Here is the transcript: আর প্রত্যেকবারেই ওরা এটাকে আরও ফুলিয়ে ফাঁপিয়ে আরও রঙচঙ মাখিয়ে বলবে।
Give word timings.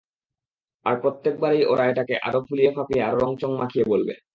আর 0.85 0.95
প্রত্যেকবারেই 1.01 1.63
ওরা 1.65 1.83
এটাকে 1.87 2.15
আরও 2.27 2.39
ফুলিয়ে 2.47 2.71
ফাঁপিয়ে 2.75 3.05
আরও 3.07 3.17
রঙচঙ 3.17 3.51
মাখিয়ে 3.59 3.85
বলবে। 3.87 4.13